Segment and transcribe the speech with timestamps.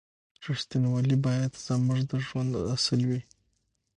[0.45, 3.21] رښتینولي باید زموږ د ژوند اصل وي.